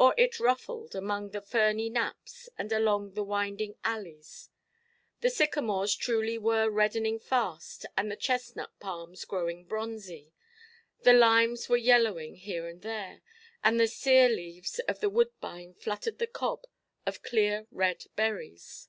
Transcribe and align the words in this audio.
Or 0.00 0.14
it 0.18 0.40
ruffled, 0.40 0.96
among 0.96 1.30
the 1.30 1.40
ferny 1.40 1.88
knaps, 1.90 2.48
and 2.58 2.72
along 2.72 3.12
the 3.12 3.22
winding 3.22 3.76
alleys. 3.84 4.50
The 5.20 5.30
sycamores 5.30 5.94
truly 5.94 6.38
were 6.38 6.68
reddening 6.68 7.20
fast, 7.20 7.86
and 7.96 8.10
the 8.10 8.16
chestnut 8.16 8.72
palms 8.80 9.24
growing 9.24 9.64
bronzy; 9.66 10.32
the 11.02 11.12
limes 11.12 11.68
were 11.68 11.76
yellowing 11.76 12.34
here 12.34 12.66
and 12.66 12.82
there, 12.82 13.22
and 13.62 13.78
the 13.78 13.86
sere 13.86 14.28
leaves 14.28 14.80
of 14.88 14.98
the 14.98 15.08
woodbine 15.08 15.74
fluttered 15.74 16.18
the 16.18 16.26
cob 16.26 16.64
of 17.06 17.22
clear 17.22 17.68
red 17.70 18.06
berries. 18.16 18.88